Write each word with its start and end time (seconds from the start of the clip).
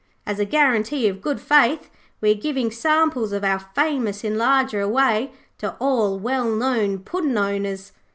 As 0.25 0.39
a 0.39 0.45
guarantee 0.45 1.07
of 1.09 1.21
good 1.21 1.39
faith 1.39 1.91
we 2.21 2.31
are 2.31 2.33
giving 2.33 2.71
samples 2.71 3.31
of 3.31 3.43
our 3.43 3.59
famous 3.59 4.23
Enlarger 4.23 4.81
away 4.83 5.31
to 5.59 5.75
all 5.79 6.17
well 6.17 6.49
known 6.55 6.97
Puddin' 6.97 7.37
owners. 7.37 7.91